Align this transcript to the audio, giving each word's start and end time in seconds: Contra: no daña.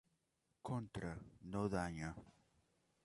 Contra: 0.69 1.11
no 1.51 1.61
daña. 1.75 2.09